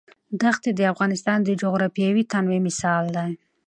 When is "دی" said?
3.15-3.31